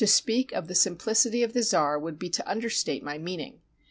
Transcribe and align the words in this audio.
To 0.01 0.07
speak 0.07 0.51
of 0.51 0.67
the 0.67 0.73
simplicity 0.73 1.43
of 1.43 1.53
the 1.53 1.61
czar 1.61 1.99
would 1.99 2.17
be 2.17 2.27
to 2.31 2.49
understate 2.49 3.03
my 3.03 3.19
meaning. 3.19 3.61